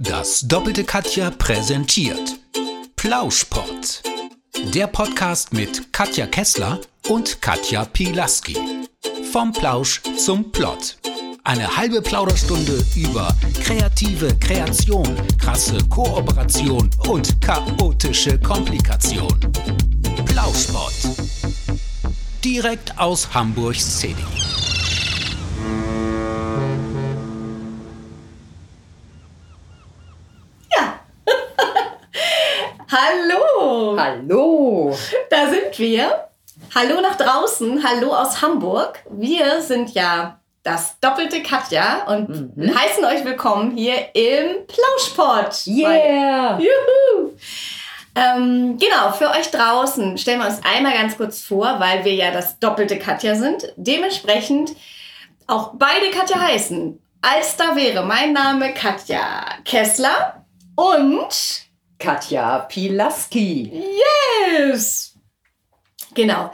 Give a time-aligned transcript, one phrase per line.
[0.00, 2.38] Das doppelte Katja präsentiert
[2.94, 4.00] Plauschpott.
[4.72, 6.78] Der Podcast mit Katja Kessler
[7.08, 8.56] und Katja Pilaski.
[9.32, 10.98] Vom Plausch zum Plott.
[11.42, 13.34] Eine halbe Plauderstunde über
[13.64, 19.36] kreative Kreation, krasse Kooperation und chaotische Komplikation.
[20.26, 20.94] Plauschpott.
[22.44, 24.37] Direkt aus Hamburgs City.
[35.68, 36.28] Sind wir.
[36.74, 39.00] Hallo nach draußen, hallo aus Hamburg.
[39.10, 42.74] Wir sind ja das doppelte Katja und Mhm.
[42.78, 45.66] heißen euch willkommen hier im Plauschpott.
[45.66, 46.58] Yeah!
[46.58, 47.32] Juhu!
[48.14, 52.30] Ähm, genau, für euch draußen stellen wir uns einmal ganz kurz vor, weil wir ja
[52.32, 53.72] das doppelte Katja sind.
[53.76, 54.72] Dementsprechend
[55.46, 57.00] auch beide Katja heißen.
[57.22, 60.44] Als da wäre mein Name Katja Kessler
[60.76, 61.62] und
[61.98, 63.84] Katja Pilaski.
[64.62, 65.07] Yes!
[66.18, 66.50] Genau.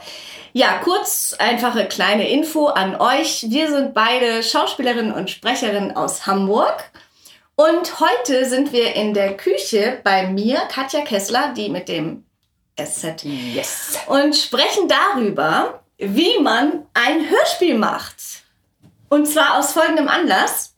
[0.53, 3.47] Ja, kurz einfache kleine Info an euch.
[3.49, 6.91] Wir sind beide Schauspielerinnen und Sprecherinnen aus Hamburg.
[7.55, 12.25] Und heute sind wir in der Küche bei mir, Katja Kessler, die mit dem
[12.79, 13.97] SZ, Yes!
[14.05, 18.17] und sprechen darüber, wie man ein Hörspiel macht.
[19.09, 20.75] Und zwar aus folgendem Anlass.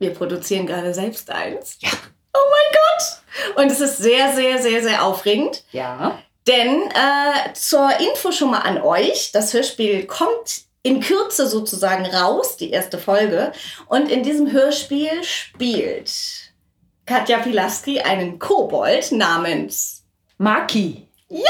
[0.00, 1.76] Wir produzieren gerade selbst eins.
[1.78, 1.90] Ja.
[2.34, 3.62] Oh mein Gott!
[3.62, 5.62] Und es ist sehr, sehr, sehr, sehr aufregend.
[5.70, 6.18] Ja.
[6.50, 12.56] Denn äh, zur Info schon mal an euch, das Hörspiel kommt in Kürze sozusagen raus,
[12.56, 13.52] die erste Folge.
[13.86, 16.10] Und in diesem Hörspiel spielt
[17.06, 20.02] Katja Pilaski einen Kobold namens
[20.38, 21.06] Maki.
[21.28, 21.44] Ja!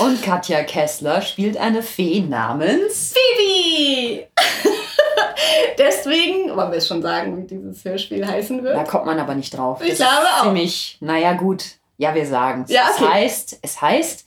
[0.00, 3.14] Und Katja Kessler spielt eine Fee namens.
[3.14, 4.26] Phoebe.
[5.78, 8.88] Deswegen wollen wir es schon sagen, wie dieses Hörspiel heißen Da wird.
[8.88, 9.80] kommt man aber nicht drauf.
[9.82, 10.42] Ich Das glaube ist auch.
[10.44, 11.62] Ziemlich, naja, gut.
[11.98, 12.70] Ja, wir sagen es.
[12.70, 13.04] Ja, okay.
[13.04, 14.26] Es heißt, es heißt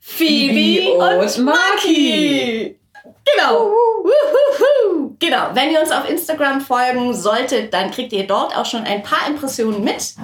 [0.00, 2.78] Phoebe Phoebe und und Maki.
[3.24, 3.72] Genau.
[5.18, 5.50] Genau.
[5.54, 9.26] Wenn ihr uns auf Instagram folgen solltet, dann kriegt ihr dort auch schon ein paar
[9.26, 10.14] Impressionen mit.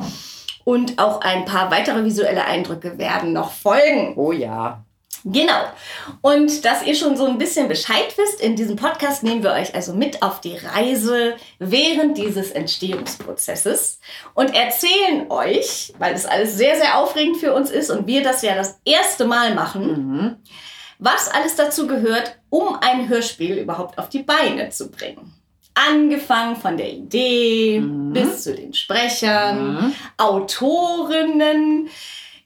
[0.65, 4.15] Und auch ein paar weitere visuelle Eindrücke werden noch folgen.
[4.17, 4.85] Oh ja.
[5.25, 5.62] Genau.
[6.21, 9.72] Und dass ihr schon so ein bisschen Bescheid wisst, in diesem Podcast nehmen wir euch
[9.75, 14.00] also mit auf die Reise während dieses Entstehungsprozesses
[14.34, 18.43] und erzählen euch, weil das alles sehr, sehr aufregend für uns ist und wir das
[18.43, 20.37] ja das erste Mal machen, Mhm.
[20.99, 25.34] was alles dazu gehört, um ein Hörspiel überhaupt auf die Beine zu bringen.
[25.75, 28.12] Angefangen von der Idee Mhm.
[28.12, 29.94] bis zu den Sprechern, Mhm.
[30.19, 31.88] Autorinnen,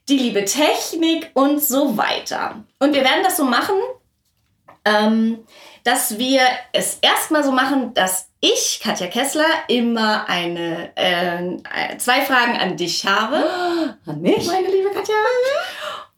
[0.09, 2.63] die liebe Technik und so weiter.
[2.79, 3.75] Und wir werden das so machen,
[4.85, 5.39] ähm,
[5.83, 6.41] dass wir
[6.73, 13.05] es erstmal so machen, dass ich, Katja Kessler, immer eine, äh, zwei Fragen an dich
[13.05, 13.37] habe,
[14.05, 14.45] An mich?
[14.45, 15.15] meine liebe Katja.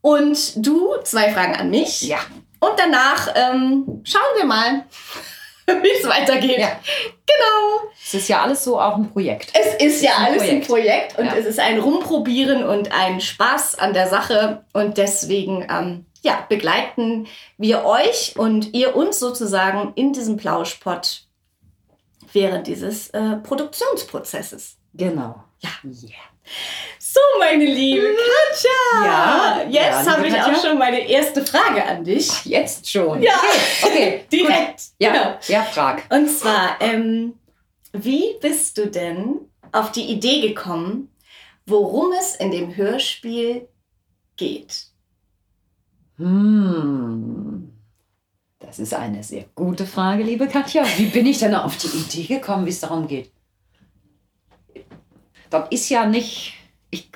[0.01, 2.01] Und du zwei Fragen an mich.
[2.01, 2.19] Ja.
[2.59, 4.85] Und danach ähm, schauen wir mal,
[5.83, 6.59] wie es weitergeht.
[6.59, 6.79] Ja.
[7.25, 7.89] Genau.
[8.03, 9.51] Es ist ja alles so auch ein Projekt.
[9.53, 11.15] Es ist ja ein alles ein Projekt.
[11.15, 11.33] Projekt und Ja.
[11.35, 14.63] es ist ein Rumprobieren und ein Spaß an der Sache.
[14.73, 21.23] Und deswegen ähm, ja, begleiten wir euch und ihr uns sozusagen in diesem Plauschpott
[22.33, 24.77] während dieses äh, Produktionsprozesses.
[24.93, 25.43] Genau.
[25.59, 25.69] Ja.
[25.83, 26.29] Yeah.
[26.97, 29.05] So, meine liebe Katja.
[29.05, 30.53] Ja, Jetzt ja, habe ich Katja.
[30.53, 32.45] auch schon meine erste Frage an dich.
[32.45, 33.21] Jetzt schon.
[33.21, 33.39] Ja.
[33.83, 34.19] Okay.
[34.31, 34.31] Gut.
[34.31, 34.81] Direkt.
[34.99, 35.11] Ja.
[35.11, 35.37] Genau.
[35.47, 36.03] Ja, frag.
[36.09, 37.33] Und zwar, ähm,
[37.93, 39.39] wie bist du denn
[39.71, 41.13] auf die Idee gekommen,
[41.65, 43.67] worum es in dem Hörspiel
[44.37, 44.87] geht?
[46.17, 47.68] Hm.
[48.69, 50.83] Das ist eine sehr gute Frage, liebe Katja.
[50.97, 53.31] Wie bin ich denn auf die Idee gekommen, wie es darum geht?
[55.49, 56.53] Das ist ja nicht.
[56.91, 57.09] Ich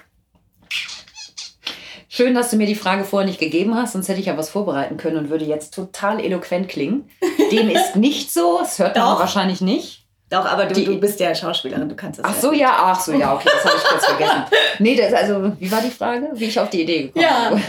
[2.09, 4.49] Schön, dass du mir die Frage vorher nicht gegeben hast, sonst hätte ich ja was
[4.49, 7.07] vorbereiten können und würde jetzt total eloquent klingen.
[7.51, 10.07] Dem ist nicht so, das hört man wahrscheinlich nicht.
[10.31, 12.99] Doch, aber du, Die- du bist ja Schauspielerin, du kannst das Ach so, ja, ach
[12.99, 14.43] so, ja, okay, das habe ich kurz vergessen.
[14.79, 16.31] Nee, das, also, wie war die Frage?
[16.33, 17.61] Wie ich auf die Idee gekommen Ja, bin?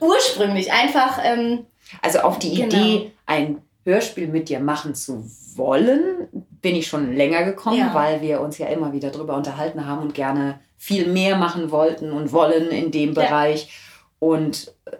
[0.00, 1.66] ursprünglich einfach, ähm,
[2.00, 2.66] Also auf die Genau.
[2.66, 5.24] Idee, ein Hörspiel mit dir machen zu
[5.56, 6.28] wollen,
[6.62, 7.92] bin ich schon länger gekommen, Ja.
[7.94, 12.12] weil wir uns ja immer wieder darüber unterhalten haben und gerne viel mehr machen wollten
[12.12, 13.22] und wollen in dem Ja.
[13.22, 13.70] Bereich.
[14.18, 14.92] Und äh,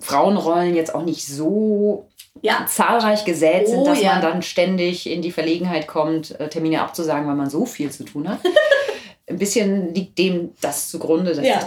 [0.00, 2.06] Frauenrollen jetzt auch nicht so
[2.40, 4.12] ja, zahlreich gesät sind, Oh, dass ja.
[4.12, 8.04] man dann ständig in die Verlegenheit kommt, äh, Termine abzusagen, weil man so viel zu
[8.04, 8.38] tun hat.
[9.28, 11.30] Ein bisschen liegt dem das zugrunde.
[11.34, 11.60] Dass ich da,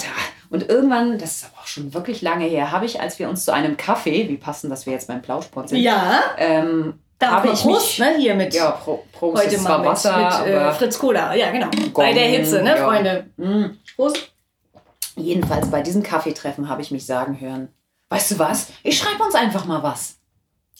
[0.51, 3.45] und irgendwann, das ist aber auch schon wirklich lange her, habe ich, als wir uns
[3.45, 7.47] zu einem Kaffee, wie passend, dass wir jetzt beim Plauschpott sind, ja, ähm, Da habe
[7.53, 10.71] ich Prost, mich ne, hier mit ja, Pro, Prost heute mal mit, Wasser, mit äh,
[10.73, 11.33] Fritz Cola.
[11.35, 11.69] Ja, genau.
[11.93, 12.85] Bei der Hitze, ne, ja.
[12.85, 13.27] Freunde?
[13.37, 13.65] Mm.
[13.95, 14.33] Prost.
[15.15, 17.69] Jedenfalls bei diesem Kaffeetreffen habe ich mich sagen hören,
[18.09, 20.17] weißt du was, ich schreibe uns einfach mal was.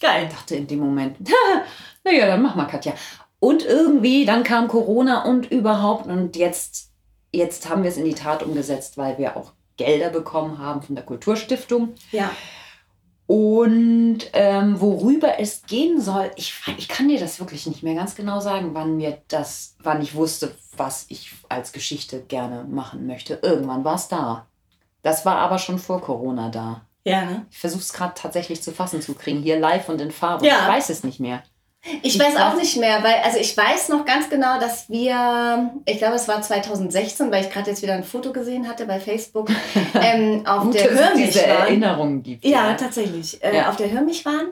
[0.01, 0.27] Geil.
[0.29, 1.17] dachte in dem Moment,
[2.03, 2.91] naja, dann mach mal, Katja.
[3.39, 6.07] Und irgendwie, dann kam Corona und überhaupt.
[6.07, 6.91] Und jetzt,
[7.31, 10.95] jetzt haben wir es in die Tat umgesetzt, weil wir auch Gelder bekommen haben von
[10.95, 11.95] der Kulturstiftung.
[12.11, 12.31] Ja.
[13.27, 18.15] Und ähm, worüber es gehen soll, ich, ich kann dir das wirklich nicht mehr ganz
[18.15, 23.39] genau sagen, wann mir das, wann ich wusste, was ich als Geschichte gerne machen möchte.
[23.41, 24.47] Irgendwann war es da.
[25.01, 26.81] Das war aber schon vor Corona da.
[27.05, 27.45] Ja, ne?
[27.49, 30.45] Ich versuche es gerade tatsächlich zu fassen zu kriegen, hier live und in Farbe.
[30.45, 30.63] Ja.
[30.63, 31.41] Ich weiß es nicht mehr.
[32.03, 35.97] Ich weiß auch nicht mehr, weil, also ich weiß noch ganz genau, dass wir, ich
[35.97, 39.49] glaube, es war 2016, weil ich gerade jetzt wieder ein Foto gesehen hatte bei Facebook,
[40.01, 41.49] ähm, auf Gut, der Hörmich diese waren.
[41.61, 42.45] Erinnerungen gibt.
[42.45, 43.43] Ja, tatsächlich.
[43.43, 43.69] Äh, Ja.
[43.69, 44.49] Auf der Hörmich waren.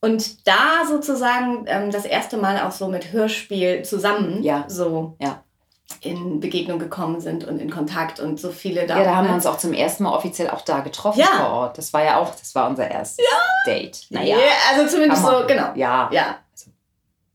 [0.00, 4.64] Und da sozusagen ähm, das erste Mal auch so mit Hörspiel zusammen Ja.
[4.68, 5.42] so Ja.
[6.00, 8.98] In Begegnung gekommen sind und in Kontakt und so viele da.
[8.98, 9.30] Ja, da haben ne?
[9.30, 11.26] wir uns auch zum ersten Mal offiziell auch da getroffen Ja.
[11.26, 11.78] vor Ort.
[11.78, 13.24] Das war ja auch, das war unser erstes
[13.66, 14.06] Date.
[14.10, 14.36] Ja,
[14.72, 15.70] also zumindest so, genau.
[15.74, 16.08] Ja.
[16.12, 16.36] Ja.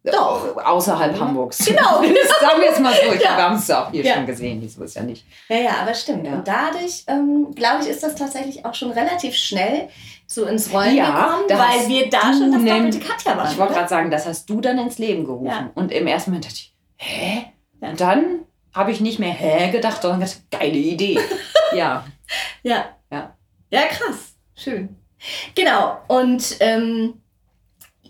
[0.05, 0.57] Doch.
[0.57, 1.59] Außerhalb Hamburgs.
[1.65, 2.01] Genau.
[2.41, 3.13] Sagen wir jetzt mal so.
[3.13, 3.37] Ich Ja.
[3.37, 4.15] Wir haben es auch hier Ja.
[4.15, 4.67] schon gesehen.
[4.67, 5.25] So ist ja nicht.
[5.47, 6.25] Ja, ja, aber stimmt.
[6.27, 6.33] Ja.
[6.33, 9.87] Und dadurch, ähm, glaube ich, ist das tatsächlich auch schon relativ schnell
[10.27, 13.49] so ins Rollen Ja, gekommen, weil wir da schon das doppelte Katja waren.
[13.49, 13.79] Ich wollte oder?
[13.79, 15.47] gerade sagen, das hast du dann ins Leben gerufen.
[15.47, 15.69] Ja.
[15.75, 17.45] Und im ersten Moment dachte ich, hä?
[17.83, 17.89] Ja.
[17.89, 21.19] Und dann habe ich nicht mehr hä gedacht, sondern gedacht, geile Idee.
[21.75, 22.05] ja.
[22.63, 22.85] Ja.
[23.11, 23.35] Ja.
[23.69, 24.35] Ja, krass.
[24.55, 24.95] Schön.
[25.53, 25.99] Genau.
[26.07, 27.21] Und ähm,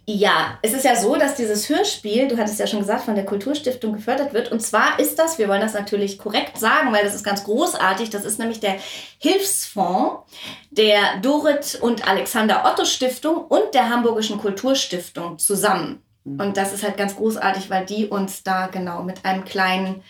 [0.05, 3.25] ja, es ist ja so, dass dieses Hörspiel, du hattest ja schon gesagt, von der
[3.25, 4.51] Kulturstiftung gefördert wird.
[4.51, 8.11] Und zwar ist das, wir wollen das natürlich korrekt sagen, weil das ist ganz großartig,
[8.11, 8.75] das ist nämlich der
[9.17, 10.29] Hilfsfonds
[10.69, 16.03] der Dorit und Alexander Otto Stiftung und der Hamburgischen Kulturstiftung zusammen.
[16.25, 20.03] Und das ist halt ganz großartig, weil die uns da genau mit einem kleinen,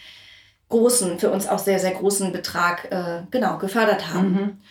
[0.69, 4.31] großen, für uns auch sehr, sehr großen Betrag äh, genau gefördert haben.
[4.31, 4.61] Mhm.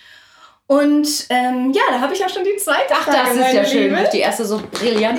[0.67, 3.65] Und ähm, ja, da habe ich auch schon die zweite Ach, Frage, das ist ja
[3.65, 5.19] schön, ich die erste so brillant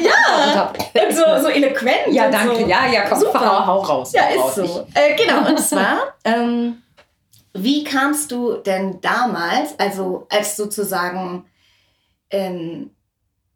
[0.55, 0.79] habe.
[0.79, 2.07] Und so, so eloquent.
[2.07, 2.61] Ja, danke.
[2.61, 2.67] So.
[2.67, 3.39] Ja, ja, komm, Super.
[3.39, 4.13] hau, hau raus.
[4.13, 4.75] Ja, hau ist raus.
[4.75, 4.87] so.
[4.93, 6.81] Äh, genau, und zwar, ähm,
[7.53, 11.45] wie kamst du denn damals, also als sozusagen
[12.31, 12.89] ähm,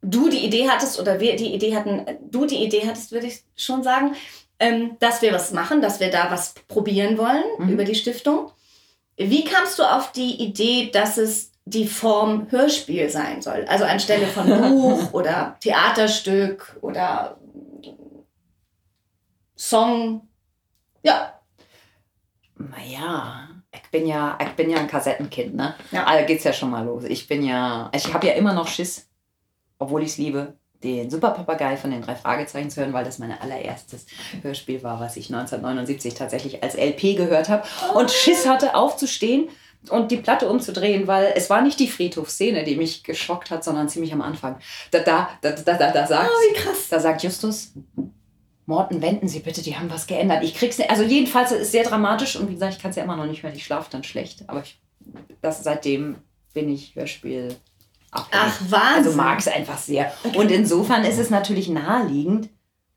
[0.09, 3.43] du die Idee hattest oder wir die Idee hatten, du die Idee hattest, würde ich
[3.55, 4.15] schon sagen,
[4.59, 7.69] ähm, dass wir was machen, dass wir da was probieren wollen Mhm.
[7.69, 8.51] über die Stiftung.
[9.17, 13.65] Wie kamst du auf die Idee, dass es die Form Hörspiel sein soll?
[13.67, 17.37] Also anstelle von Buch oder Theaterstück oder
[19.55, 20.27] Song.
[21.03, 21.33] Ja,
[22.55, 25.75] Naja, ich bin ja, ich bin ja ein Kassettenkind, ne?
[25.91, 26.05] Ja.
[26.05, 27.03] Also geht's ja schon mal los.
[27.05, 29.06] Ich bin ja, ich habe ja immer noch Schiss,
[29.79, 33.31] obwohl ich es liebe, den Superpapagei von den drei Fragezeichen zu hören, weil das mein
[33.31, 34.05] allererstes
[34.41, 37.63] Hörspiel war, was ich 1979 tatsächlich als LP gehört habe
[37.95, 39.49] und Schiss hatte aufzustehen
[39.89, 43.89] und die Platte umzudrehen, weil es war nicht die Friedhofsszene, die mich geschockt hat, sondern
[43.89, 44.59] ziemlich am Anfang.
[44.91, 47.71] Da, da, da, da, da, da sagt, Oh, da sagt Justus,
[48.65, 50.43] Morten, wenden Sie bitte, die haben was geändert.
[50.43, 50.89] Ich krieg's nicht.
[50.89, 53.25] Also jedenfalls es ist sehr dramatisch und wie gesagt, ich kann es ja immer noch
[53.25, 53.55] nicht hören.
[53.55, 54.43] Ich schlafe dann schlecht.
[54.47, 54.77] Aber ich,
[55.41, 56.17] das, seitdem
[56.53, 57.55] bin ich Hörspiel.
[58.11, 59.05] Ach, Wahnsinn.
[59.05, 60.11] Also mag es einfach sehr.
[60.35, 62.49] Und insofern ist es natürlich naheliegend,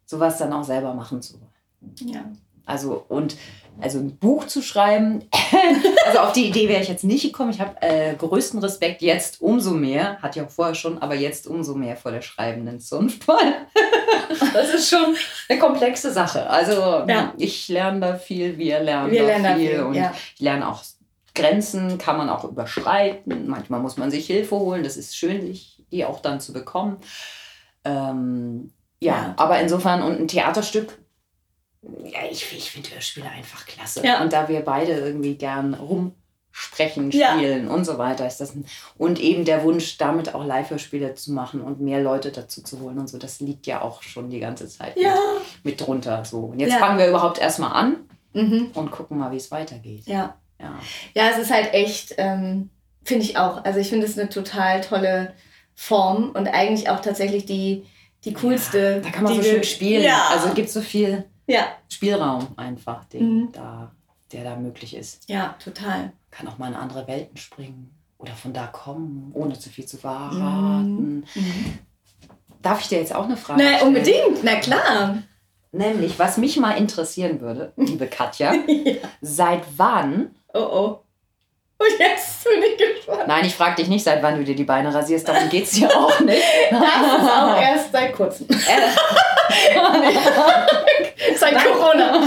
[0.07, 1.95] sowas dann auch selber machen zu wollen.
[2.13, 2.25] Ja.
[2.67, 3.37] Also und
[3.81, 5.25] also ein Buch zu schreiben,
[6.07, 7.51] also auf die Idee wäre ich jetzt nicht gekommen.
[7.51, 11.47] Ich habe äh, größten Respekt jetzt umso mehr, hatte ich auch vorher schon, aber jetzt
[11.47, 13.23] umso mehr vor der schreibenden Zunft,
[14.53, 15.17] das ist schon
[15.49, 16.49] eine komplexe Sache.
[16.49, 17.33] Also Ja.
[17.39, 20.13] ich lerne da viel, wir lernen, Wir da, lernen da viel viel, und ja.
[20.35, 20.83] ich lerne auch
[21.35, 23.49] Grenzen, kann man auch überschreiten.
[23.49, 24.83] Manchmal muss man sich Hilfe holen.
[24.83, 26.99] Das ist schön, sich die auch dann zu bekommen.
[27.85, 29.35] Ähm, ja, Ja.
[29.37, 30.99] aber insofern und ein Theaterstück
[32.05, 34.05] ja, ich, ich finde Hörspiele einfach klasse.
[34.05, 34.21] Ja.
[34.23, 37.33] Und da wir beide irgendwie gern rumsprechen, Ja.
[37.33, 38.67] spielen und so weiter, ist das ein,
[38.99, 42.99] und eben der Wunsch, damit auch Live-Hörspiele zu machen und mehr Leute dazu zu holen
[42.99, 45.15] und so, das liegt ja auch schon die ganze Zeit Ja.
[45.63, 46.23] mit, mit drunter.
[46.27, 46.41] So.
[46.41, 46.79] Und jetzt Ja.
[46.81, 47.97] fangen wir überhaupt erstmal an
[48.35, 48.73] Mhm.
[48.75, 50.07] und gucken mal, wie es weitergeht.
[50.07, 50.35] Ja.
[50.61, 50.79] Ja.
[51.15, 52.71] Ja, es ist halt echt, ähm,
[53.05, 53.65] finde ich auch.
[53.65, 55.35] Also ich finde es eine total tolle
[55.75, 57.85] Form und eigentlich auch tatsächlich die,
[58.25, 59.01] die coolste.
[59.01, 60.03] Da kann man so schön spielen.
[60.03, 60.29] Ja.
[60.33, 63.53] Also gibt so viel ja, Spielraum einfach, den Mhm.
[63.53, 63.91] da,
[64.33, 65.29] der da möglich ist.
[65.29, 66.13] ja, total.
[66.31, 69.97] Kann auch mal in andere Welten springen oder von da kommen, ohne zu viel zu
[69.97, 71.25] verraten.
[72.63, 73.89] Darf ich dir jetzt auch eine Frage Na, stellen?
[73.89, 75.19] unbedingt, na klar.
[75.73, 78.53] Nämlich, was mich mal interessieren würde, liebe Katja,
[79.21, 81.01] seit wann Oh oh.
[81.79, 83.27] Und jetzt bin ich gespannt.
[83.27, 85.27] Nein, ich frage dich nicht, seit wann du dir die Beine rasierst.
[85.27, 86.43] Darum geht es hier auch nicht.
[86.71, 88.47] Das ist auch erst seit kurzem.
[91.37, 92.21] seit Corona.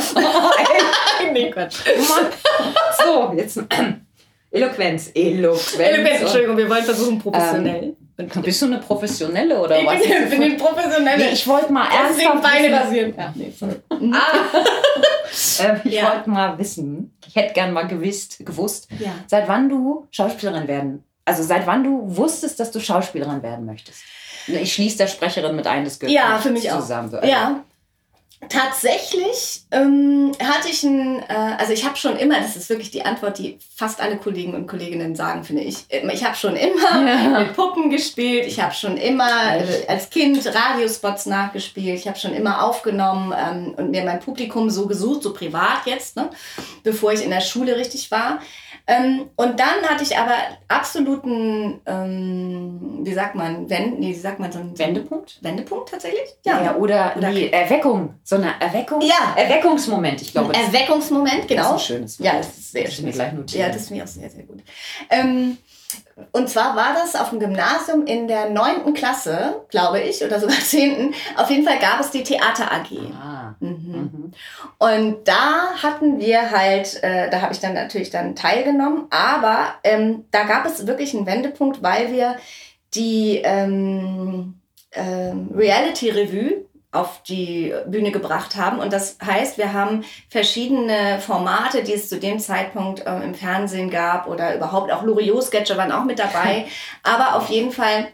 [1.31, 1.77] nee, Quatsch.
[2.97, 3.59] so, jetzt
[4.51, 5.11] Eloquenz.
[5.13, 5.77] Eloquenz.
[5.77, 7.95] Eloquenz, Entschuldigung, wir wollen versuchen professionell.
[8.15, 10.01] Bist du eine Professionelle oder ich was?
[10.03, 11.17] bin, ich bin eine professionelle.
[11.17, 13.13] Nee, ich wollte mal Deswegen ernsthaft Beine wissen, rasieren.
[13.17, 13.75] Ja, nee, sorry.
[15.59, 16.11] äh, ich Ja.
[16.13, 19.11] wollte mal wissen, ich hätte gern mal gewisst, gewusst, Ja.
[19.27, 24.01] seit wann du Schauspielerin werden, also seit wann du wusstest, dass du Schauspielerin werden möchtest.
[24.47, 27.13] Ich schließe der Sprecherin mit ein, das gehört Ja, für mich zusammen.
[27.15, 27.23] auch.
[27.23, 27.63] Ja.
[28.49, 33.03] Tatsächlich ähm, hatte ich ein, äh, also ich habe schon immer, das ist wirklich die
[33.05, 35.77] Antwort, die fast alle Kollegen und Kolleginnen sagen, finde ich.
[35.89, 37.39] Ähm, Ich habe schon immer Ja.
[37.39, 42.33] mit Puppen gespielt, ich habe schon immer äh, als Kind Radiospots nachgespielt, ich habe schon
[42.33, 46.29] immer aufgenommen ähm, und mir mein Publikum so gesucht, so privat jetzt, ne,
[46.83, 48.39] bevor ich in der Schule richtig war.
[48.85, 50.33] Ähm, und dann hatte ich aber
[50.67, 55.37] absoluten, ähm, wie sagt man, Wend, nee, wie sagt man so ein Wendepunkt?
[55.41, 56.35] Wendepunkt tatsächlich?
[56.45, 58.15] Ja, oder, Oder- nee, Erweckung.
[58.23, 58.99] So eine Erweckung?
[59.01, 59.35] Ja.
[59.37, 60.53] Erweckungsmoment, ich glaube.
[60.53, 61.67] Erweckungsmoment, das genau.
[61.67, 63.11] ist ein schönes Ja, das ist sehr Das schön.
[63.11, 63.61] gleich notiert.
[63.61, 64.59] Ja, das ist mir auch sehr, sehr gut.
[65.09, 65.57] Ähm,
[66.31, 70.57] und zwar war das auf dem Gymnasium in der neunten Klasse, glaube ich, oder sogar
[70.59, 71.13] zehnten.
[71.37, 72.91] Auf jeden Fall gab es die Theater AG.
[73.19, 73.55] Ah.
[73.59, 74.11] Mhm.
[74.13, 74.33] Mhm.
[74.77, 80.25] Und da hatten wir halt, äh, da habe ich dann natürlich dann teilgenommen, aber ähm,
[80.31, 82.35] da gab es wirklich einen Wendepunkt, weil wir
[82.93, 84.59] die ähm,
[84.91, 88.79] ähm, Reality Revue auf die Bühne gebracht haben.
[88.79, 93.89] Und das heißt, wir haben verschiedene Formate, die es zu dem Zeitpunkt ähm, im Fernsehen
[93.89, 96.65] gab oder überhaupt auch Loriot-Sketche waren auch mit dabei.
[97.03, 98.07] Aber auf jeden Fall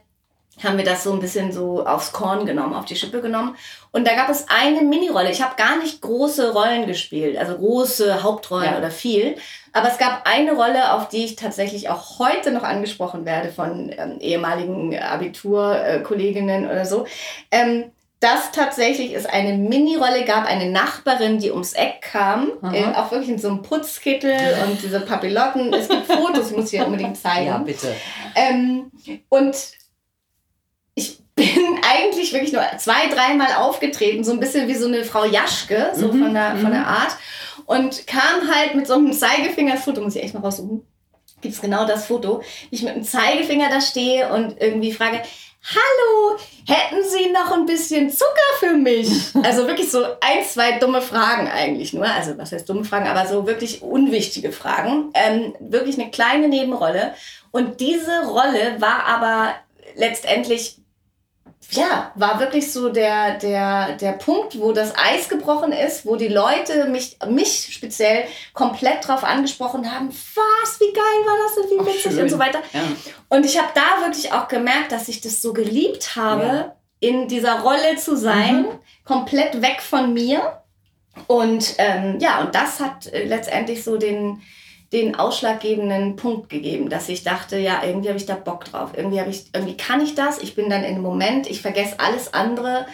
[0.64, 3.56] haben wir das so ein bisschen so aufs Korn genommen, auf die Schippe genommen.
[3.92, 5.32] Und da gab es eine Minirolle.
[5.32, 8.78] Ich habe gar nicht große Rollen gespielt, also große Hauptrollen Ja.
[8.78, 9.36] oder viel.
[9.72, 13.92] Aber es gab eine Rolle, auf die ich tatsächlich auch heute noch angesprochen werde von
[13.98, 17.06] ähm, ehemaligen Abiturkolleginnen oder so.
[17.52, 23.12] Ähm, das tatsächlich ist eine Minirolle gab, eine Nachbarin, die ums Eck kam, äh, auch
[23.12, 25.74] wirklich in so einem Putzkittel und diese Papillotten.
[25.74, 27.48] Es gibt Fotos, ich muss hier unbedingt zeigen.
[27.48, 27.96] Ja, bitte.
[28.36, 28.92] Ähm,
[29.30, 29.56] und
[30.96, 31.48] ich bin
[31.90, 36.12] eigentlich wirklich nur zwei, dreimal aufgetreten, so ein bisschen wie so eine Frau Jaschke, so
[36.12, 36.74] Mhm, von, der, von mhm.
[36.74, 37.16] der Art.
[37.66, 40.82] Und kam halt mit so einem Zeigefinger, das Foto muss ich echt mal raussuchen,
[41.42, 45.22] gibt es genau das Foto, wie ich mit einem Zeigefinger da stehe und irgendwie frage,
[45.62, 48.30] Hallo, hätten Sie noch ein bisschen Zucker
[48.60, 49.10] für mich?
[49.44, 52.06] Also wirklich so ein, zwei dumme Fragen eigentlich nur.
[52.06, 55.12] Also was heißt dumme Fragen, aber so wirklich unwichtige Fragen.
[55.14, 57.14] Ähm, wirklich eine kleine Nebenrolle.
[57.52, 59.54] Und diese Rolle war aber
[59.96, 60.78] letztendlich,
[61.72, 66.28] ja, war wirklich so der, der, der Punkt, wo das Eis gebrochen ist, wo die
[66.28, 70.10] Leute mich, mich speziell komplett drauf angesprochen haben.
[70.10, 72.22] Was, wie geil war das und wie witzig schön.
[72.24, 72.60] und so weiter.
[72.74, 72.82] Ja.
[73.30, 76.76] Und ich habe da wirklich auch gemerkt, dass ich das so geliebt habe, Ja.
[77.02, 78.68] in dieser Rolle zu sein, Mhm.
[79.06, 80.62] komplett weg von mir.
[81.28, 84.42] Und ähm, ja, und das hat äh, letztendlich so den,
[84.92, 88.92] den ausschlaggebenden Punkt gegeben, dass ich dachte, ja, irgendwie habe ich da Bock drauf.
[88.96, 90.40] Irgendwie, habe ich, irgendwie kann ich das.
[90.40, 92.88] Ich bin dann in einem Moment, ich vergesse alles andere.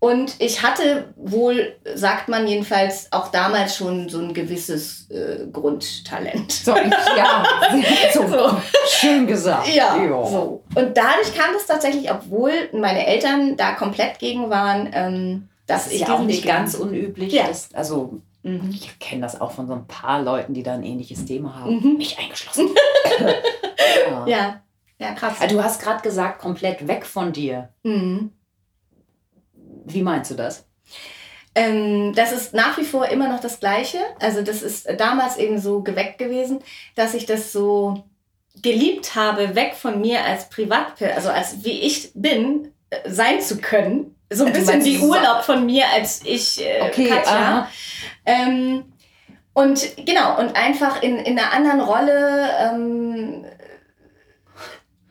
[0.00, 6.52] Und ich hatte wohl, sagt man jedenfalls, auch damals schon so ein gewisses äh, Grundtalent.
[6.52, 7.44] So, ich, ja,
[8.14, 8.56] so, So.
[8.86, 9.66] schön gesagt.
[9.74, 10.62] Ja, so.
[10.76, 15.92] Und dadurch kam das tatsächlich, obwohl meine Eltern da komplett gegen waren, ähm, dass Das
[15.92, 17.32] ich ist ja auch nicht ganz unüblich.
[17.32, 17.48] Ja.
[17.48, 18.20] Das, also.
[18.42, 18.70] Mhm.
[18.70, 21.80] ich kenne das auch von so ein paar Leuten, die da ein ähnliches Thema haben.
[21.80, 21.96] Mhm.
[21.96, 22.68] Mich eingeschlossen.
[24.10, 24.26] ja.
[24.26, 24.62] Ja,
[24.98, 25.36] ja, krass.
[25.40, 27.70] Ah, Du hast gerade gesagt, komplett weg von dir.
[27.82, 28.32] Mhm.
[29.84, 30.66] Wie meinst du das?
[31.54, 33.98] Ähm, das ist nach wie vor immer noch das Gleiche.
[34.20, 36.60] Also das ist damals eben so geweckt gewesen,
[36.94, 38.04] dass ich das so
[38.62, 43.58] geliebt habe, weg von mir als Privatperson, also als wie ich bin, äh, sein zu
[43.58, 44.14] können.
[44.30, 47.22] So ein bisschen wie Urlaub von mir als ich, äh, Katja.
[47.24, 47.68] aha.
[48.26, 48.92] Ähm,
[49.54, 53.44] und genau, und einfach in, in einer anderen Rolle ähm,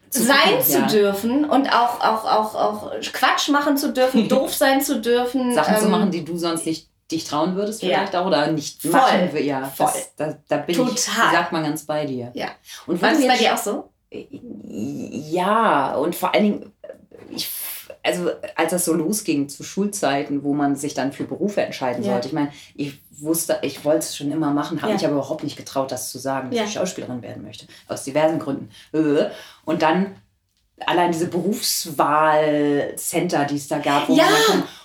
[0.10, 0.88] Zu sein gucken, zu ja.
[0.88, 5.54] dürfen und auch, auch, auch, auch Quatsch machen zu dürfen, doof sein zu dürfen.
[5.54, 7.90] Sachen zu ähm, machen, die du sonst nicht dich trauen würdest, Ja.
[8.00, 8.92] vielleicht auch, oder nicht Voll.
[8.92, 9.66] machen wir ja.
[9.66, 9.88] Voll.
[9.88, 10.94] Das, da, da bin Total.
[10.94, 12.32] ich, sagt man, ganz bei dir.
[12.34, 12.48] Ja.
[12.86, 13.90] Und War das bei dir auch so?
[14.70, 16.74] Ja, und vor allen Dingen,
[17.30, 17.50] ich,
[18.08, 22.14] also als das so losging zu Schulzeiten, wo man sich dann für Berufe entscheiden Ja.
[22.14, 22.28] sollte.
[22.30, 24.96] Ich meine, ich wusste, ich wollte es schon immer machen, habe Ja.
[24.98, 26.66] mich aber überhaupt nicht getraut, das zu sagen, dass Ja.
[26.66, 27.68] ich Schauspielerin werden möchte.
[27.88, 28.70] Aus diversen Gründen.
[28.94, 29.26] Äh.
[29.66, 30.16] Und dann
[30.86, 34.08] allein diese Berufswahlcenter, die es da gab.
[34.10, 34.26] Wo Ja.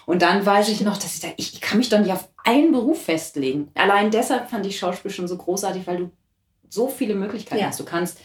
[0.07, 2.29] und dann weiß ich noch, dass ich da, ich, ich kann mich doch nicht auf
[2.45, 3.71] einen Beruf festlegen.
[3.75, 6.11] Allein deshalb fand ich Schauspiel schon so großartig, weil du
[6.69, 7.81] so viele Möglichkeiten hast.
[7.81, 8.19] Du kannst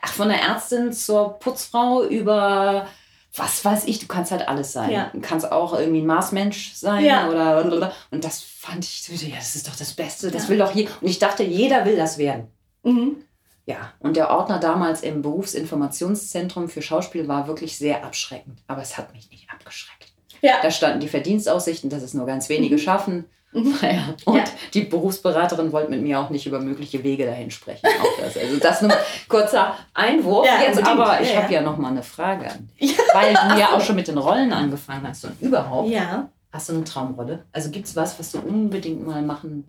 [0.00, 2.88] ach, von der Ärztin zur Putzfrau über
[3.34, 4.90] was weiß ich, du kannst halt alles sein.
[4.90, 5.10] Ja.
[5.12, 7.28] Du kannst auch irgendwie ein Marsmensch sein Ja.
[7.28, 10.48] oder und das fand ich ja, das ist doch das Beste, das Ja.
[10.50, 10.88] will doch hier.
[11.00, 12.48] Und ich dachte, jeder will das werden.
[12.82, 13.16] Mhm.
[13.64, 18.58] Ja, und der Ordner damals im Berufsinformationszentrum für Schauspiel war wirklich sehr abschreckend.
[18.66, 20.12] Aber es hat mich nicht abgeschreckt.
[20.40, 20.54] Ja.
[20.62, 23.24] Da standen die Verdienstaussichten, dass es nur ganz wenige schaffen.
[23.52, 23.76] Mhm.
[23.82, 24.44] Naja, und Ja.
[24.72, 27.86] die Berufsberaterin wollte mit mir auch nicht über mögliche Wege dahin sprechen.
[27.86, 28.36] Auch das.
[28.36, 28.92] Also das nur
[29.28, 30.46] kurzer Einwurf.
[30.46, 30.88] Ja, Jetzt unbedingt.
[31.00, 31.60] aber, ich Ja, habe ja.
[31.60, 32.96] ja noch mal eine Frage an dich.
[33.12, 35.90] Weil du ja auch schon mit den Rollen angefangen hast und überhaupt.
[35.90, 36.28] Ja.
[36.52, 37.44] Hast du eine Traumrolle?
[37.52, 39.66] Also gibt es was, was du unbedingt mal machen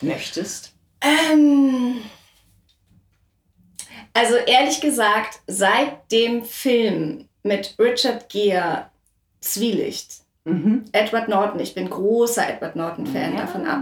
[0.00, 0.72] möchtest?
[1.00, 1.96] Ähm,
[4.14, 8.86] also ehrlich gesagt, seit dem Film mit Richard Gere
[9.40, 10.84] Zwielicht, Mhm.
[10.92, 13.40] Edward Norton, ich bin großer Edward Norton-Fan, Ja.
[13.42, 13.80] davon ab.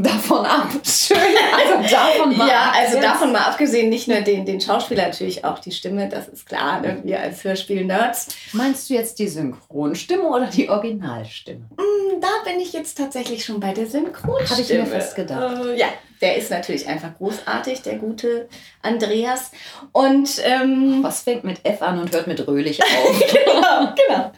[0.00, 0.68] Davon ab.
[0.84, 1.16] Schön.
[1.56, 3.04] Also davon mal ja, also Jetzt.
[3.04, 6.80] davon mal abgesehen, nicht nur den, den Schauspieler, natürlich auch die Stimme, das ist klar,
[6.80, 7.00] ne?
[7.02, 8.28] wir als Hörspiel-Nerds.
[8.52, 11.66] Meinst du jetzt die Synchronstimme oder die Originalstimme?
[11.76, 14.50] Hm, Da bin ich jetzt tatsächlich schon bei der Synchronstimme.
[14.50, 15.66] Hab ich mir fast gedacht.
[15.66, 15.86] Äh, ja,
[16.20, 18.48] der ist natürlich einfach großartig, der gute
[18.82, 19.52] Andreas.
[19.92, 23.22] Und ähm, Was fängt mit F an und hört mit Röhlich auf?
[23.32, 24.32] genau, genau.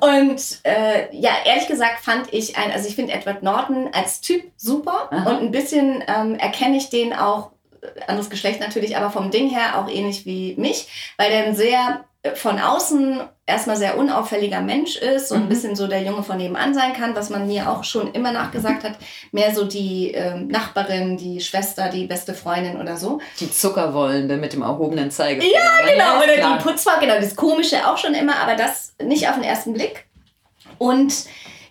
[0.00, 4.44] und äh, ja, ehrlich gesagt fand ich ein, also ich finde Edward Norton als Typ
[4.56, 5.30] super Aha.
[5.30, 7.50] und ein bisschen ähm, erkenne ich den auch,
[7.80, 11.56] äh, anderes Geschlecht natürlich, aber vom Ding her auch ähnlich wie mich, weil der ein
[11.56, 15.48] sehr von außen erstmal sehr unauffälliger Mensch ist, so ein Mhm.
[15.48, 18.82] bisschen so der Junge von nebenan sein kann, was man mir auch schon immer nachgesagt
[18.82, 18.96] hat,
[19.32, 23.20] mehr so die ähm, Nachbarin, die Schwester, die beste Freundin oder so.
[23.38, 25.54] Die Zuckerwollende mit dem erhobenen Zeigefinger.
[25.54, 26.58] Ja, genau, ist oder klar.
[26.58, 30.06] die Putzfrau, genau, das Komische auch schon immer, aber das nicht auf den ersten Blick.
[30.78, 31.14] Und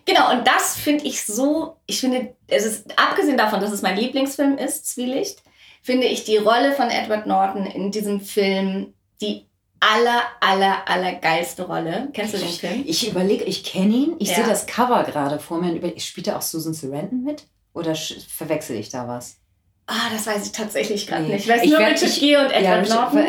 [0.04, 3.96] genau, und das finde ich so, ich finde, es ist, abgesehen davon, dass es mein
[3.96, 5.42] Lieblingsfilm ist, Zwielicht,
[5.82, 9.46] finde ich die Rolle von Edward Norton in diesem Film die
[9.80, 12.08] aller, aller, aller geilste Rolle.
[12.12, 12.84] Kennst du den Film?
[12.86, 14.16] Ich überlege, ich kenne ihn.
[14.18, 14.36] Ich Ja.
[14.36, 15.72] sehe das Cover gerade vor mir.
[15.82, 17.44] und Spielt da auch Susan Sarandon mit?
[17.74, 19.36] Oder verwechsel ich da was?
[19.86, 21.34] Ah, das weiß ich tatsächlich gerade Nee.
[21.34, 21.44] nicht.
[21.44, 23.28] Ich weiß Ich nur Richard ich- Gere und Edward Richard- Norton.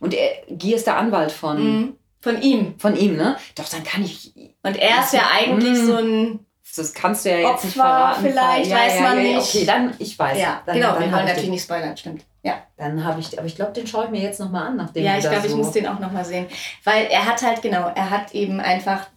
[0.00, 1.96] Und er, Gier ist der Anwalt von, Mhm.
[2.22, 2.74] Von ihm.
[2.78, 3.36] von ihm, ne?
[3.54, 4.32] Doch, dann kann ich.
[4.62, 5.86] Und er ist ja eigentlich Mhm.
[5.86, 8.22] so ein Das kannst du ja jetzt nicht Opfer verraten.
[8.22, 9.54] vielleicht, weiß man nicht.
[9.54, 10.38] Okay, dann, ich weiß.
[10.38, 12.24] Ja, dann, genau, dann wir wollen ich natürlich den, nicht spoilern, stimmt.
[12.42, 15.04] Ja, Dann habe ich, aber ich glaube, den schaue ich mir jetzt nochmal an, nachdem
[15.04, 16.46] ja ich glaube, ich so muss den auch nochmal sehen.
[16.84, 19.08] Weil er hat halt, genau, er hat eben einfach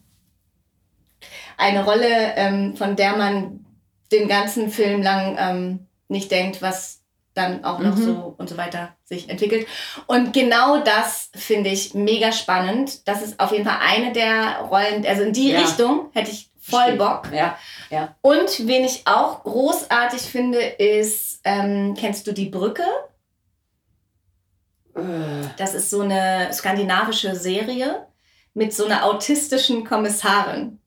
[1.58, 3.66] eine Rolle, ähm, von der man
[4.12, 7.03] den ganzen Film lang ähm, nicht denkt, was
[7.34, 8.04] dann auch noch Mhm.
[8.04, 9.68] so und so weiter sich entwickelt.
[10.08, 13.08] Und genau das finde ich mega spannend.
[13.08, 15.60] Das ist auf jeden Fall eine der Rollen, also in die Ja.
[15.62, 16.94] Richtung hätte ich voll.
[16.96, 17.30] Bock.
[17.34, 17.58] Ja,
[17.90, 18.16] ja.
[18.22, 22.84] Und wen ich auch großartig finde, ist, ähm, kennst du die Brücke?
[24.96, 25.02] Äh,
[25.58, 28.06] Das ist so eine skandinavische Serie
[28.54, 30.80] mit so einer autistischen Kommissarin.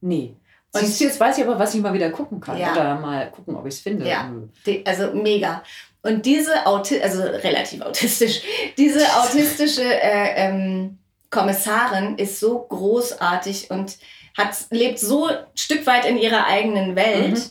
[0.00, 0.36] Nee.
[0.74, 2.56] Und- du, jetzt weiß ich aber, was ich mal wieder gucken kann.
[2.58, 2.72] Ja.
[2.72, 4.08] Oder mal gucken, ob ich es finde.
[4.08, 4.30] Ja.
[4.66, 5.62] Die, also mega.
[6.02, 8.42] Und diese Auti also relativ autistisch,
[8.76, 10.98] diese autistische äh, ähm,
[11.30, 13.96] Kommissarin ist so großartig und
[14.36, 17.42] hat, lebt so ein Stück weit in ihrer eigenen Welt, Mhm.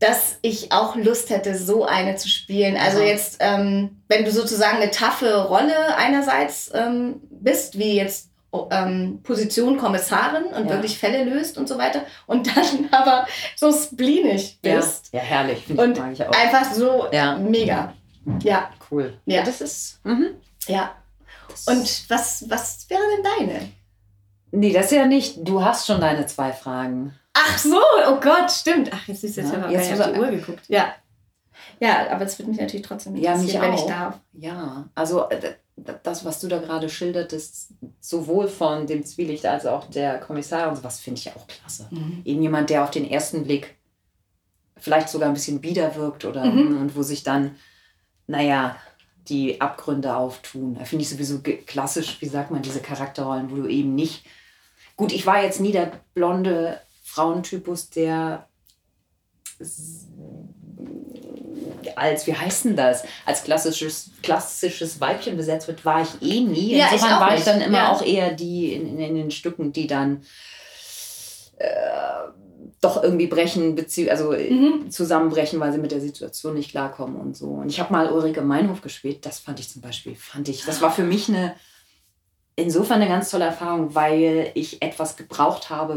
[0.00, 2.76] dass ich auch Lust hätte, so eine zu spielen.
[2.76, 8.27] Also jetzt, ähm, wenn du sozusagen eine taffe Rolle einerseits ähm, bist, wie jetzt
[8.70, 10.70] ähm, Position Kommissarin und Ja.
[10.70, 14.76] wirklich Fälle löst und so weiter, und dann aber so spleenig Ja.
[14.76, 15.12] bist.
[15.12, 15.64] ja, herrlich.
[15.66, 16.32] Finde ich, Und auch.
[16.38, 17.36] Einfach so Ja.
[17.36, 17.92] mega.
[18.42, 19.18] Ja, Cool.
[19.26, 19.42] Ja.
[19.42, 20.00] das ist.
[20.04, 20.28] Mhm.
[20.66, 20.92] ja.
[21.48, 23.68] Das- Und was, was wäre denn deine?
[24.50, 25.36] Nee, das ja nicht.
[25.46, 27.14] Du hast schon deine zwei Fragen.
[27.34, 28.90] Ach so, oh Gott, stimmt.
[28.92, 30.64] Ach, jetzt ist jetzt Ja, ja, jetzt auf die aber- Uhr geguckt.
[30.68, 30.94] Ja.
[31.80, 33.86] Ja, aber es würde mich natürlich trotzdem Ja, mich interessieren, wenn ich auch.
[33.88, 34.14] darf.
[34.32, 35.54] Ja, also äh,
[36.02, 40.76] das, was du da gerade schildertest, sowohl von dem Zwielicht als auch der Kommissar und
[40.76, 41.88] sowas, finde ich auch klasse.
[41.90, 42.22] Mhm.
[42.24, 43.76] Eben jemand, der auf den ersten Blick
[44.76, 46.80] vielleicht sogar ein bisschen bieder wirkt oder Mhm.
[46.80, 47.56] und wo sich dann,
[48.26, 48.76] naja,
[49.28, 50.74] die Abgründe auftun.
[50.74, 54.24] Da finde ich sowieso klassisch, wie sagt man, diese Charakterrollen, wo du eben nicht.
[54.96, 58.48] Gut, ich war jetzt nie der blonde Frauentypus, der
[61.96, 66.76] als, wie heißt denn das, als klassisches, klassisches Weibchen besetzt wird, war ich eh nie.
[66.76, 67.46] Ja, ich Insofern auch war ich nicht.
[67.46, 67.92] dann immer Ja.
[67.92, 70.22] auch eher die in, in, in den Stücken, die dann
[71.58, 71.66] äh,
[72.80, 73.76] doch irgendwie brechen,
[74.10, 74.90] also äh, Mhm.
[74.90, 77.46] zusammenbrechen, weil sie mit der Situation nicht klarkommen und so.
[77.48, 80.80] Und ich habe mal Ulrike Meinhof gespielt, das fand ich zum Beispiel, fand ich, das
[80.80, 81.54] war für mich eine,
[82.58, 85.94] insofern eine ganz tolle Erfahrung, weil ich etwas gebraucht habe,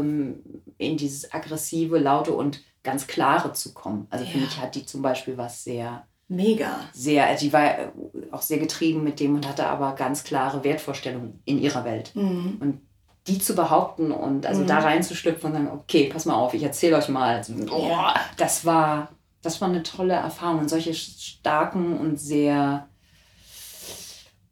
[0.78, 4.06] in dieses aggressive, laute und ganz klare zu kommen.
[4.10, 4.44] Also für Ja.
[4.44, 6.80] mich hat die zum Beispiel was sehr Mega.
[6.92, 7.88] sehr, die war äh,
[8.30, 12.12] auch sehr getrieben mit dem und hatte aber ganz klare Wertvorstellungen in ihrer Welt.
[12.14, 12.56] Mhm.
[12.60, 12.80] Und
[13.26, 16.96] die zu behaupten und also da reinzuschlüpfen und sagen, okay, pass mal auf, ich erzähle
[16.96, 17.36] euch mal.
[17.36, 17.90] Also, oh,
[18.36, 19.10] das war,
[19.42, 20.60] das war eine tolle Erfahrung.
[20.60, 22.88] Und solche starken und sehr,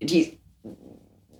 [0.01, 0.39] die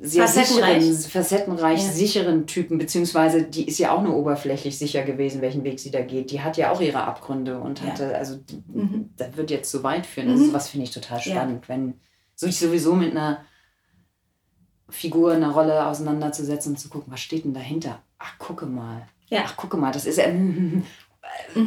[0.03, 0.83] sehr Facettenreich.
[0.83, 1.91] sicheren, facettenreich Ja.
[1.91, 6.01] sicheren Typen, beziehungsweise die ist ja auch nur oberflächlich sicher gewesen, welchen Weg sie da
[6.01, 6.31] geht.
[6.31, 7.87] Die hat ja auch ihre Abgründe und Ja.
[7.89, 8.39] hatte, also
[8.73, 9.11] Mhm.
[9.17, 10.29] das wird jetzt zu weit führen.
[10.29, 11.33] Das ist was finde ich total Ja.
[11.35, 11.95] spannend, wenn
[12.35, 13.45] sich sowieso mit einer
[14.89, 18.03] Figur, einer Rolle auseinanderzusetzen und zu gucken, was steht denn dahinter?
[18.19, 19.07] Ach, gucke mal.
[19.29, 19.43] Ja.
[19.45, 20.29] Ach, gucke mal, das ist ja.
[20.29, 20.83] Mhm.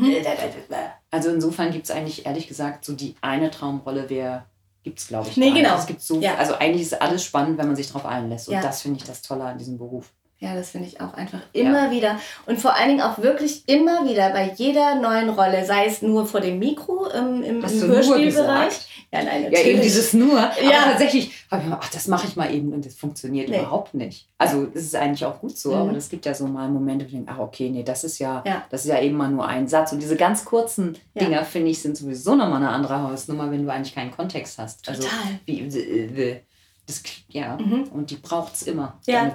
[1.11, 4.45] Also insofern gibt es eigentlich, ehrlich gesagt, so die eine Traumrolle wäre,
[4.83, 5.37] gibt es, glaube ich.
[5.37, 5.77] Nee, genau.
[5.77, 6.35] Es gibt so, Ja.
[6.35, 8.47] Also eigentlich ist alles spannend, wenn man sich darauf einlässt.
[8.49, 8.61] Und Ja.
[8.61, 10.11] das finde ich das Tolle an diesem Beruf.
[10.39, 12.19] Ja, das finde ich auch einfach immer wieder.
[12.45, 16.25] Und vor allen Dingen auch wirklich immer wieder bei jeder neuen Rolle, sei es nur
[16.25, 18.92] vor dem Mikro im, im nur Hörspielbereich.
[19.13, 19.67] Ja, nein, Ja, natürlich.
[19.67, 20.39] eben dieses nur.
[20.39, 20.85] Aber Ja.
[20.85, 23.59] tatsächlich habe ich mir, ach, das mache ich mal eben und das funktioniert Nee.
[23.59, 24.27] überhaupt nicht.
[24.39, 25.81] Also es ist eigentlich auch gut so, Mhm.
[25.89, 28.17] aber es gibt ja so mal Momente, wo ich denke, ach okay, nee, das ist
[28.17, 28.63] ja, Ja.
[28.71, 29.91] das ist ja eben mal nur ein Satz.
[29.91, 31.25] Und diese ganz kurzen Ja.
[31.25, 34.89] Dinger, finde ich, sind sowieso nochmal eine andere Hausnummer, wenn du eigentlich keinen Kontext hast.
[34.89, 35.39] Also Total.
[35.45, 36.41] wie äh,
[36.87, 37.83] das, ja, Mhm.
[37.93, 38.97] und die braucht es immer.
[39.05, 39.31] Ja.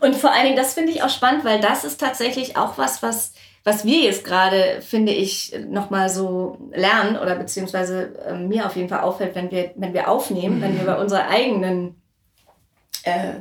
[0.00, 3.02] Und vor allen Dingen, das finde ich auch spannend, weil das ist tatsächlich auch was,
[3.02, 3.32] was,
[3.64, 8.90] was wir jetzt gerade, finde ich, nochmal so lernen oder beziehungsweise ähm, mir auf jeden
[8.90, 12.00] Fall auffällt, wenn wir, wenn wir aufnehmen, wenn wir bei unsere eigenen
[13.04, 13.40] äh,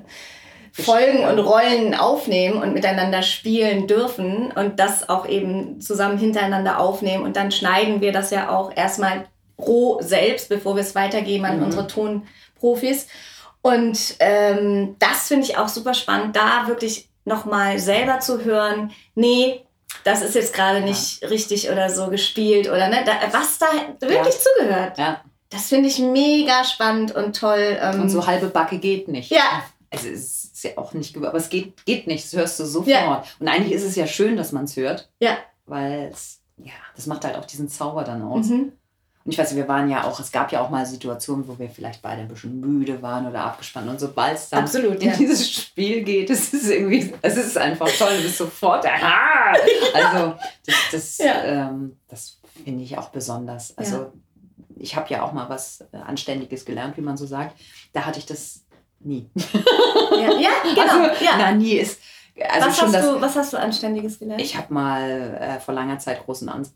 [0.72, 7.24] Folgen und Rollen aufnehmen und miteinander spielen dürfen und das auch eben zusammen hintereinander aufnehmen
[7.24, 9.26] und dann schneiden wir das ja auch erstmal
[9.60, 11.66] roh selbst, bevor wir es weitergeben an Mhm.
[11.66, 13.08] unsere Tonprofis.
[13.62, 19.63] Und ähm, das finde ich auch super spannend, da wirklich nochmal selber zu hören, nee,
[20.04, 23.68] das ist jetzt gerade nicht richtig oder so gespielt oder ne, da, was da
[24.00, 24.98] wirklich zugehört.
[24.98, 25.22] Ja.
[25.50, 27.78] Das finde ich mega spannend und toll.
[27.80, 29.32] Ähm, Und so halbe Backe geht nicht.
[29.32, 29.64] Ja.
[29.92, 32.88] Also es ist ja auch nicht, aber es geht, geht nicht, das hörst du sofort.
[32.88, 33.24] Ja.
[33.40, 35.38] Und eigentlich ist es ja schön, dass man es hört, ja.
[35.68, 38.48] weil es, ja, das macht halt auch diesen Zauber dann aus.
[38.48, 38.74] Mhm.
[39.26, 41.58] Und ich weiß, nicht, wir waren ja auch, es gab ja auch mal Situationen, wo
[41.58, 43.88] wir vielleicht beide ein bisschen müde waren oder abgespannt.
[43.90, 45.16] Und sobald es dann Absolut, in ja.
[45.16, 49.54] dieses Spiel geht, es ist irgendwie, es ist einfach toll, du bist sofort, aha!
[49.94, 51.42] Also das, das, Ja.
[51.44, 53.78] ähm, das finde ich auch besonders.
[53.78, 54.12] Also Ja.
[54.78, 57.58] ich habe ja auch mal was Anständiges gelernt, wie man so sagt.
[57.94, 58.66] Da hatte ich das
[59.00, 59.30] nie.
[59.34, 60.28] Ja,
[60.76, 61.10] genau.
[61.10, 61.32] Also, ja.
[61.38, 62.00] Na, nie ist.
[62.50, 64.42] Also was, schon hast das, du, was hast du Anständiges gelernt?
[64.42, 66.74] ich habe mal äh, vor langer Zeit großen Ans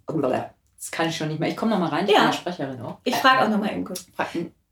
[0.88, 1.50] Das kann ich schon nicht mehr.
[1.50, 2.20] Ich komme noch mal rein, ich Ja.
[2.20, 2.98] bin ja Sprecherin auch.
[3.04, 4.06] Ich frage auch nochmal eben kurz.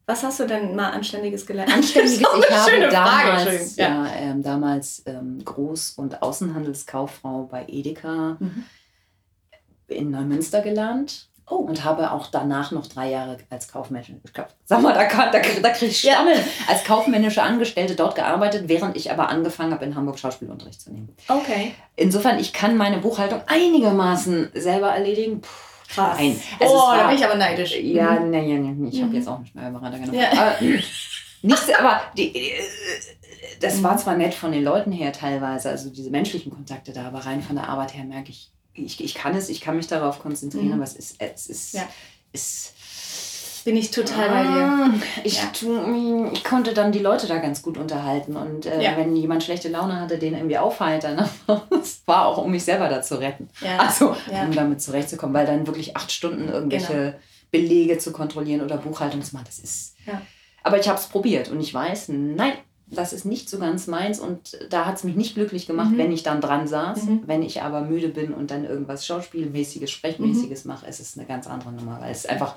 [0.06, 1.74] Was hast du denn mal Anständiges gelernt?
[1.74, 2.20] Anständiges.
[2.40, 3.74] Ich habe damals, Entschuldigung.
[3.78, 4.08] ja.
[4.16, 8.64] ähm, damals ähm, Groß- und Außenhandelskauffrau bei Edeka Mhm.
[9.88, 11.28] in Neumünster gelernt.
[11.48, 11.56] Oh.
[11.58, 14.14] Und habe auch danach noch drei Jahre als kaufmännische,
[14.64, 16.14] sag mal, da, da, da kriege ich Ja.
[16.14, 20.92] Stammeln, als kaufmännische Angestellte dort gearbeitet, während ich aber angefangen habe, in Hamburg Schauspielunterricht zu
[20.92, 21.16] nehmen.
[21.28, 21.76] Okay.
[21.98, 25.42] Insofern, ich kann meine Buchhaltung einigermaßen selber erledigen.
[25.42, 25.50] Puh,
[25.88, 26.18] Krass.
[26.18, 26.40] Nein.
[26.60, 27.76] oh, Also es da bin ich aber neidisch.
[27.82, 28.30] Ja, Mhm.
[28.32, 29.16] nee, nee, nee, ich habe Mhm.
[29.16, 30.20] jetzt auch einen Steuerberater genommen.
[30.20, 30.32] Ja.
[30.32, 30.56] Aber,
[31.42, 32.54] nichts, aber die, äh,
[33.60, 33.84] das Mhm.
[33.84, 37.42] war zwar nett von den Leuten her teilweise, also diese menschlichen Kontakte da, aber rein
[37.42, 40.68] von der Arbeit her merke ich, ich, ich kann es, ich kann mich darauf konzentrieren,
[40.68, 40.74] Mhm.
[40.74, 41.88] aber es ist, es ist, Ja.
[42.34, 42.74] ist
[43.66, 44.50] Bin ich total bei dir.
[44.50, 44.90] Ah,
[45.24, 45.50] Ich, Ja.
[45.52, 48.96] tu, ich konnte dann die Leute da ganz gut unterhalten und äh, Ja.
[48.96, 51.28] wenn jemand schlechte Laune hatte, den irgendwie aufheitern.
[51.72, 53.50] Das war auch, um mich selber da zu retten.
[53.62, 53.78] Ja.
[53.80, 57.16] Also, um damit zurechtzukommen, weil dann wirklich acht Stunden irgendwelche Genau.
[57.52, 59.96] Belege zu kontrollieren oder Buchhaltung zu machen, das ist.
[60.64, 62.54] Aber ich habe es probiert und ich weiß, nein,
[62.88, 65.98] das ist nicht so ganz meins und da hat es mich nicht glücklich gemacht, Mhm.
[65.98, 67.04] wenn ich dann dran saß.
[67.04, 67.24] Mhm.
[67.26, 70.72] Wenn ich aber müde bin und dann irgendwas Schauspielmäßiges, Sprechmäßiges Mhm.
[70.72, 72.56] mache, ist es eine ganz andere Nummer, weil es einfach,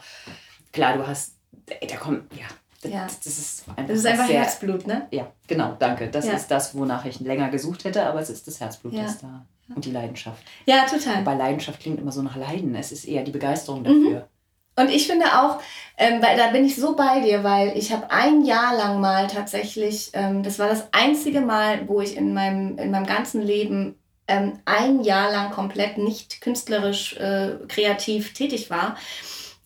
[0.72, 1.34] klar, du hast,
[1.66, 2.46] da kommt, ja,
[2.82, 3.06] das, Ja.
[3.06, 5.06] das ist einfach, Das ist einfach sehr, Herzblut, ne?
[5.10, 6.08] ja, genau, danke.
[6.08, 6.34] Das Ja.
[6.34, 9.02] ist das, wonach ich länger gesucht hätte, aber es ist das Herzblut, Ja.
[9.04, 9.44] das da.
[9.74, 10.42] Und die Leidenschaft.
[10.64, 11.20] Ja, total.
[11.20, 12.74] Wobei Leidenschaft klingt immer so nach Leiden.
[12.74, 13.84] Es ist eher die Begeisterung Mhm.
[14.04, 14.28] dafür.
[14.76, 15.60] Und ich finde auch,
[15.98, 19.26] ähm, weil da bin ich so bei dir, weil ich habe ein Jahr lang mal
[19.26, 23.98] tatsächlich, ähm, das war das einzige Mal, wo ich in meinem, in meinem ganzen Leben
[24.28, 28.96] ähm, ein Jahr lang komplett nicht künstlerisch äh, kreativ tätig war,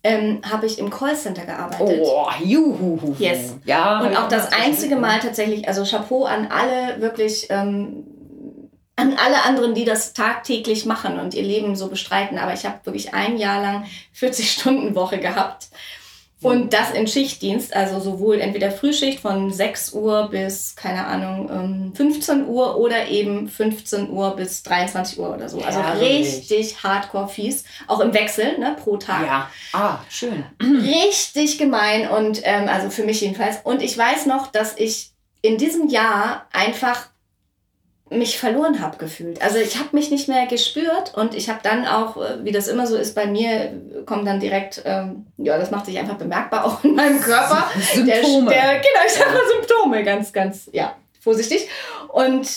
[0.04, 2.00] ähm, habe ich im Callcenter gearbeitet.
[2.02, 3.14] Oh, juhu.
[3.18, 3.56] Yes.
[3.64, 4.00] Ja.
[4.00, 4.66] Und auch das gemacht.
[4.66, 8.04] einzige Mal tatsächlich, also Chapeau an alle wirklich, ähm,
[8.96, 12.38] an alle anderen, die das tagtäglich machen und ihr Leben so bestreiten.
[12.38, 13.84] Aber ich habe wirklich ein Jahr lang
[14.18, 15.68] 40-Stunden-Woche gehabt,
[16.42, 21.92] Und das in Schichtdienst, also sowohl entweder Frühschicht von 6 Uhr bis, keine Ahnung, ähm,
[21.94, 25.60] 15 Uhr oder eben 15 Uhr bis 23 Uhr oder so.
[25.60, 26.26] Also Herrlich.
[26.26, 27.64] richtig hardcore fies.
[27.86, 29.26] Auch im Wechsel, ne, pro Tag.
[29.26, 29.50] Ja.
[29.72, 30.44] Ah, schön.
[30.62, 33.58] Richtig gemein und ähm, also für mich jedenfalls.
[33.64, 37.11] Und ich weiß noch, dass ich in diesem Jahr einfach
[38.12, 39.42] mich verloren habe gefühlt.
[39.42, 42.68] Also ich habe mich nicht mehr gespürt und ich habe dann auch, äh, wie das
[42.68, 43.72] immer so ist bei mir,
[44.06, 47.70] kommt dann direkt, ähm, ja, das macht sich einfach bemerkbar auch in meinem Körper.
[47.94, 48.50] Symptome.
[48.50, 51.68] Der, der, genau, ich sag mal Symptome, ganz, ganz, ja, vorsichtig.
[52.08, 52.48] Und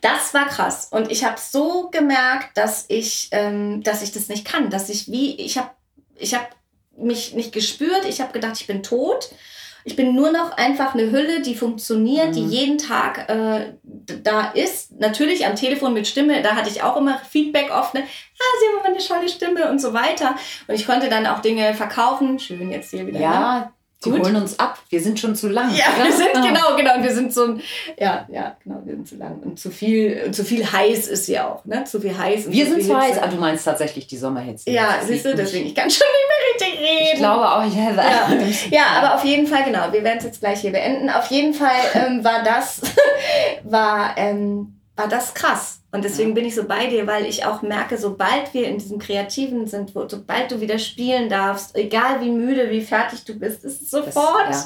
[0.00, 0.88] das war krass.
[0.90, 5.10] Und ich habe so gemerkt, dass ich, ähm, dass ich das nicht kann, dass ich
[5.10, 5.70] wie, ich habe
[6.18, 6.48] ich hab
[6.96, 9.30] mich nicht gespürt, ich habe gedacht, ich bin tot.
[9.88, 12.50] Ich bin nur noch einfach eine Hülle, die funktioniert, die Mhm.
[12.50, 13.74] jeden Tag äh,
[14.24, 14.98] da ist.
[14.98, 18.00] Natürlich am Telefon mit Stimme, da hatte ich auch immer Feedback oft, ne?
[18.00, 20.34] Ah, Sie haben aber eine tolle Stimme und so weiter.
[20.66, 22.38] Und ich konnte dann auch Dinge verkaufen.
[22.40, 23.18] Schön jetzt hier wieder.
[23.20, 23.24] ne?
[23.24, 23.72] Ja,
[24.04, 24.24] die Gut.
[24.24, 24.78] holen uns ab.
[24.90, 25.70] Wir sind schon zu lang.
[25.74, 26.40] Ja, wir sind Ah.
[26.46, 27.62] genau, genau, wir sind so ein,
[27.98, 31.46] ja, ja, genau, wir sind zu lang und zu viel, zu viel heiß ist ja
[31.48, 31.84] auch, ne?
[31.84, 32.50] Zu viel heiß.
[32.50, 34.68] Wir zu sind viel zu heiß, aber du meinst tatsächlich die Sommerhitze.
[34.70, 37.08] Ja, siehst du, deswegen ich kann schon nicht mehr richtig reden.
[37.12, 37.90] Ich glaube auch, ja.
[37.90, 38.28] Ja.
[38.70, 41.10] Ja, aber auf jeden Fall, genau, wir werden es jetzt gleich hier beenden.
[41.10, 42.80] Auf jeden Fall ähm, war das,
[43.64, 45.80] war, ähm, war das krass.
[45.92, 48.98] Und deswegen bin ich so bei dir, weil ich auch merke, sobald wir in diesem
[48.98, 53.64] Kreativen sind, wo, sobald du wieder spielen darfst, egal wie müde, wie fertig du bist,
[53.64, 54.50] ist es Das- sofort.
[54.50, 54.64] ja.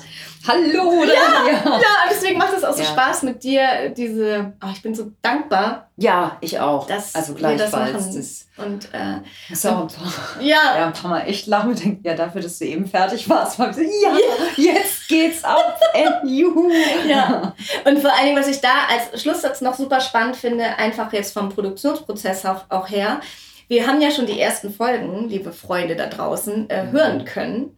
[0.49, 1.13] Hallo, oder?
[1.13, 1.65] Ja, Ja.
[1.79, 2.89] Ja, deswegen macht es auch so Ja.
[2.89, 6.87] Spaß mit dir, diese, oh, ich bin so dankbar, ja, ich auch.
[6.87, 7.93] dass also wir das gleichfalls.
[8.07, 8.17] machen.
[8.17, 11.85] Das Und äh, ist auch ein paar, ja, ja, ein paar Mal echt lachen und
[11.85, 14.17] denken, ja, dafür, dass du eben fertig warst, war ich so, ja,
[14.57, 15.79] jetzt geht's ab.
[15.95, 16.71] And juhu.
[17.07, 17.55] Ja.
[17.85, 21.20] Und vor allen Dingen, was ich da als Schlusssatz noch super spannend finde, einfach jetzt
[21.29, 23.21] vom Produktionsprozess auch, auch her.
[23.69, 27.77] Wir haben ja schon die ersten Folgen, liebe Freunde da draußen, äh, hören können.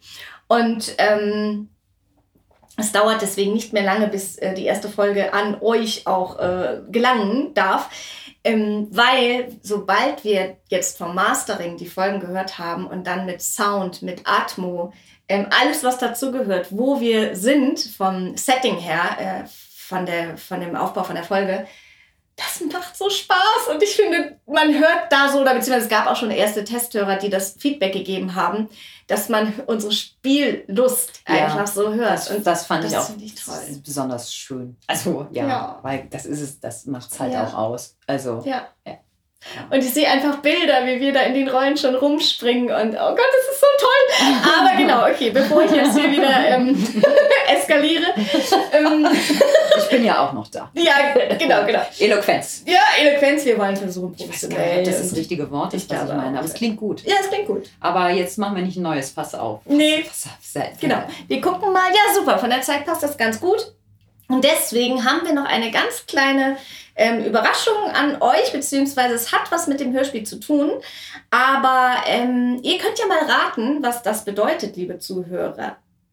[0.48, 1.68] Und ähm,
[2.78, 6.80] es dauert deswegen nicht mehr lange, bis äh, die erste Folge an euch auch äh,
[6.90, 7.90] gelangen darf.
[8.44, 14.02] Ähm, weil sobald wir jetzt vom Mastering die Folgen gehört haben und dann mit Sound,
[14.02, 14.92] mit Atmo,
[15.28, 20.74] ähm, alles was dazugehört, wo wir sind vom Setting her, äh, von, der, von dem
[20.74, 21.66] Aufbau von der Folge,
[22.36, 26.06] das macht so Spaß und ich finde, man hört da so, oder beziehungsweise es gab
[26.06, 28.68] auch schon erste Testhörer, die das Feedback gegeben haben,
[29.06, 32.10] dass man unsere Spiellust Ja, einfach so hört.
[32.12, 33.54] Das, und das fand das ich auch ich toll.
[33.54, 34.76] das ist besonders schön.
[34.86, 35.78] Also, ja, Ja.
[35.82, 37.46] weil das ist es, das macht's halt Ja.
[37.46, 37.96] auch aus.
[38.06, 38.68] Also, Ja.
[38.86, 38.94] Ja.
[39.70, 43.08] Und ich sehe einfach Bilder, wie wir da in den Rollen schon rumspringen und oh
[43.10, 44.36] Gott, das ist so toll.
[44.56, 46.76] Aber genau, okay, bevor ich jetzt hier wieder ähm,
[47.62, 48.06] eskaliere.
[48.72, 49.06] Ähm,
[49.78, 50.70] ich bin ja auch noch da.
[50.74, 51.82] ja, genau, genau.
[51.98, 52.62] Eloquenz.
[52.66, 55.90] Ja, Eloquenz, wir wollen versuchen, Ich weiß gar nicht, das das richtige Wort ist, Ich
[55.90, 57.02] was ich glaube meine, aber es klingt gut.
[57.04, 57.68] Ja, es klingt gut.
[57.80, 59.60] Aber jetzt machen wir nicht ein neues Fass auf.
[59.66, 60.04] Nee.
[60.04, 60.80] Fass auf.
[60.80, 61.02] Genau.
[61.28, 61.90] Wir gucken mal.
[61.90, 62.38] Ja, super.
[62.38, 63.72] Von der Zeit passt das ganz gut.
[64.28, 66.56] Und deswegen haben wir noch eine ganz kleine
[66.96, 70.70] ähm, Überraschung an euch, beziehungsweise es hat was mit dem Hörspiel zu tun.
[71.30, 74.98] Aber ähm, ihr könnt ja mal raten, was das bedeutet, liebe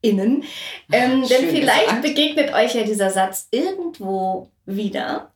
[0.04, 0.44] ZuhörerInnen.
[0.92, 2.02] Ähm, denn vielleicht gesagt.
[2.02, 5.32] begegnet euch ja dieser Satz irgendwo wieder.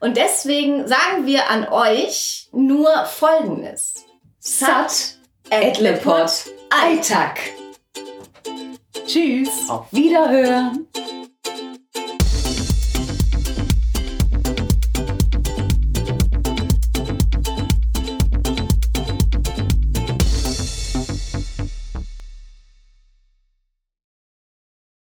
[0.00, 4.04] Und deswegen sagen wir an euch nur Folgendes.
[4.38, 5.16] Sat
[5.50, 6.30] Edlepot
[6.70, 7.38] Alltag.
[9.06, 9.68] Tschüss.
[9.68, 10.86] Auf Wiederhören.